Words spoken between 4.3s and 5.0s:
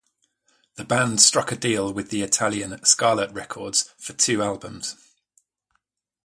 albums.